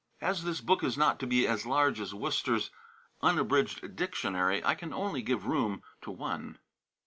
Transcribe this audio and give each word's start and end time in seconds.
As 0.19 0.43
this 0.43 0.61
book 0.61 0.83
is 0.83 0.97
not 0.97 1.19
to 1.19 1.27
be 1.27 1.45
as 1.47 1.63
large 1.67 1.99
as 1.99 2.11
Worcester's 2.11 2.71
Unabridged 3.21 3.95
Dictionary, 3.95 4.65
I 4.65 4.73
can 4.73 4.93
only 4.93 5.21
give 5.21 5.45
room 5.45 5.83
to 6.01 6.09
one. 6.09 6.57